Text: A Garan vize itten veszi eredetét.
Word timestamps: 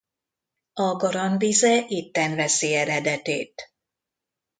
A 0.73 0.95
Garan 0.95 1.37
vize 1.37 1.85
itten 1.87 2.35
veszi 2.35 2.73
eredetét. 2.75 3.73